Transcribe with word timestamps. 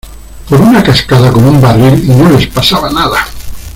por 0.49 0.59
una 0.59 0.81
cascada 0.81 1.31
con 1.31 1.45
un 1.45 1.61
barril 1.61 2.03
y 2.05 2.09
no 2.15 2.27
les 2.29 2.47
pasaba 2.47 2.89
nada. 2.89 3.23